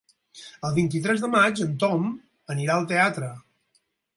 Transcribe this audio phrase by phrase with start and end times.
[0.69, 2.09] El vint-i-tres de maig en Tom
[2.55, 3.31] anirà al teatre.